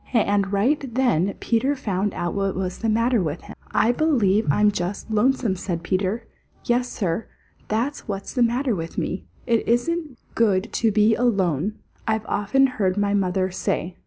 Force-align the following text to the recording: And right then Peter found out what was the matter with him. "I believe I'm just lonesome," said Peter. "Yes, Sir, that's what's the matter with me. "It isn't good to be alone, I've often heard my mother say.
And 0.13 0.51
right 0.51 0.95
then 0.95 1.31
Peter 1.39 1.75
found 1.75 2.15
out 2.15 2.33
what 2.33 2.55
was 2.55 2.79
the 2.79 2.89
matter 2.89 3.21
with 3.21 3.41
him. 3.41 3.55
"I 3.69 3.91
believe 3.91 4.47
I'm 4.49 4.71
just 4.71 5.11
lonesome," 5.11 5.55
said 5.55 5.83
Peter. 5.83 6.25
"Yes, 6.65 6.89
Sir, 6.89 7.27
that's 7.67 8.07
what's 8.07 8.33
the 8.33 8.41
matter 8.41 8.73
with 8.73 8.97
me. 8.97 9.25
"It 9.45 9.67
isn't 9.67 10.17
good 10.33 10.73
to 10.73 10.91
be 10.91 11.13
alone, 11.13 11.75
I've 12.07 12.25
often 12.25 12.65
heard 12.65 12.97
my 12.97 13.13
mother 13.13 13.51
say. 13.51 13.95